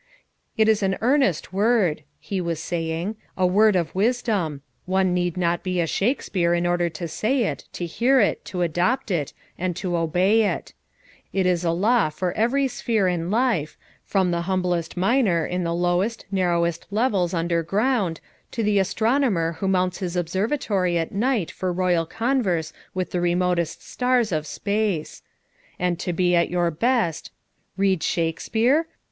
"It 0.57 0.67
is 0.67 0.81
an 0.81 0.97
earnest 0.99 1.53
word," 1.53 2.01
he 2.19 2.41
was 2.41 2.59
saying, 2.59 3.17
"a 3.37 3.45
word 3.45 3.75
of 3.75 3.93
wisdom; 3.93 4.61
one 4.87 5.13
need 5.13 5.37
not 5.37 5.61
he 5.63 5.79
a 5.79 5.85
Shakespeare 5.85 6.55
in 6.55 6.65
order 6.65 6.89
to 6.89 7.07
say 7.07 7.43
it, 7.43 7.65
to 7.73 7.85
hear 7.85 8.19
it, 8.19 8.43
to 8.45 8.63
adopt 8.63 9.11
it, 9.11 9.31
and 9.59 9.75
to 9.75 9.95
obey 9.95 10.41
it 10.41 10.73
It 11.33 11.45
is 11.45 11.63
a 11.63 11.69
law 11.69 12.09
for 12.09 12.31
every 12.31 12.67
sphere 12.67 13.07
in 13.07 13.29
life, 13.29 13.77
from 14.03 14.31
the 14.31 14.41
humblest 14.49 14.97
miner 14.97 15.45
in 15.45 15.63
the 15.63 15.71
lowest, 15.75 16.25
nar 16.31 16.49
rowest 16.53 16.87
levels 16.89 17.35
under 17.35 17.61
ground, 17.61 18.19
to 18.53 18.63
the 18.63 18.79
astronomer 18.79 19.51
who 19.59 19.67
mounts 19.67 19.99
his 19.99 20.15
observatory 20.15 20.97
at 20.97 21.11
night 21.11 21.51
for 21.51 21.71
royal 21.71 22.07
converse 22.07 22.73
with 22.95 23.11
the 23.11 23.21
remotest 23.21 23.87
stars 23.87 24.31
of 24.31 24.47
space. 24.47 25.21
And 25.77 25.99
to 25.99 26.11
be 26.11 26.33
at 26.35 26.49
your 26.49 26.71
best— 26.71 27.31
Read 27.77 28.01
Shakespeare? 28.01 28.87